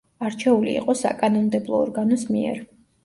[0.27, 2.65] არჩეული იყო საკანონმდებლო ორგანოს მიერ.